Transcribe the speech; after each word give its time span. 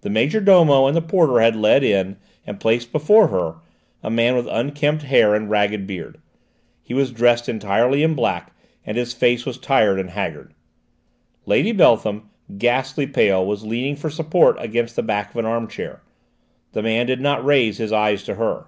The 0.00 0.10
major 0.10 0.40
domo 0.40 0.86
and 0.88 0.96
the 0.96 1.00
porter 1.00 1.38
had 1.38 1.54
led 1.54 1.84
in, 1.84 2.16
and 2.44 2.58
placed 2.58 2.90
before 2.90 3.28
her, 3.28 3.58
a 4.02 4.10
man 4.10 4.34
with 4.34 4.48
unkempt 4.48 5.04
hair 5.04 5.36
and 5.36 5.48
ragged 5.48 5.86
beard; 5.86 6.20
he 6.82 6.94
was 6.94 7.12
dressed 7.12 7.48
entirely 7.48 8.02
in 8.02 8.14
black, 8.16 8.56
and 8.84 8.96
his 8.96 9.12
face 9.14 9.46
was 9.46 9.58
tired 9.58 10.00
and 10.00 10.10
haggard. 10.10 10.52
Lady 11.46 11.70
Beltham, 11.70 12.28
ghastly 12.58 13.06
pale, 13.06 13.46
was 13.46 13.62
leaning 13.64 13.94
for 13.94 14.10
support 14.10 14.56
against 14.58 14.96
the 14.96 15.02
back 15.04 15.30
of 15.30 15.36
an 15.36 15.44
arm 15.46 15.68
chair. 15.68 16.02
The 16.72 16.82
man 16.82 17.06
did 17.06 17.20
not 17.20 17.44
raise 17.44 17.78
his 17.78 17.92
eyes 17.92 18.24
to 18.24 18.34
her. 18.34 18.66